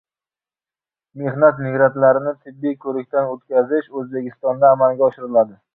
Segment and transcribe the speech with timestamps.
[1.21, 5.59] Mehnat migrantlarini tibbiy ko‘rikdan o‘tkazish O‘zbekistonda amalga oshiriladi